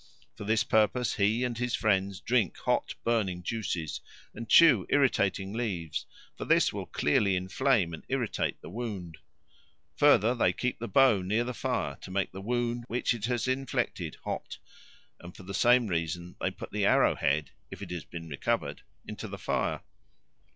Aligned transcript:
For 0.35 0.45
this 0.45 0.63
purpose 0.63 1.13
he 1.17 1.43
and 1.43 1.55
his 1.55 1.75
friends 1.75 2.19
drink 2.19 2.57
hot 2.57 2.95
and 2.97 3.03
burning 3.03 3.43
juices 3.43 4.01
and 4.33 4.49
chew 4.49 4.87
irritating 4.89 5.53
leaves, 5.53 6.07
for 6.35 6.43
this 6.43 6.73
will 6.73 6.87
clearly 6.87 7.35
inflame 7.35 7.93
and 7.93 8.03
irritate 8.09 8.59
the 8.63 8.69
wound. 8.71 9.19
Further, 9.97 10.33
they 10.33 10.53
keep 10.53 10.79
the 10.79 10.87
bow 10.87 11.21
near 11.21 11.43
the 11.43 11.53
fire 11.53 11.97
to 12.01 12.09
make 12.09 12.31
the 12.31 12.41
wound 12.41 12.85
which 12.87 13.13
it 13.13 13.25
has 13.25 13.47
inflicted 13.47 14.15
hot; 14.23 14.57
and 15.19 15.37
for 15.37 15.43
the 15.43 15.53
same 15.53 15.85
reason 15.85 16.35
they 16.41 16.49
put 16.49 16.71
the 16.71 16.85
arrow 16.87 17.13
head, 17.13 17.51
if 17.69 17.83
it 17.83 17.91
has 17.91 18.03
been 18.03 18.27
recovered, 18.27 18.81
into 19.05 19.27
the 19.27 19.37
fire. 19.37 19.81